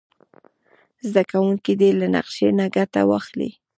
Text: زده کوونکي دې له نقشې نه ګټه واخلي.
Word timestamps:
زده 1.09 1.23
کوونکي 1.31 1.73
دې 1.79 1.89
له 1.99 2.07
نقشې 2.15 2.49
نه 2.59 2.65
ګټه 2.75 3.01
واخلي. 3.09 3.49